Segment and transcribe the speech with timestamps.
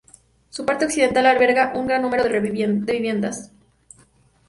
[0.49, 3.51] Su parte occidental alberga un gran número de viviendas.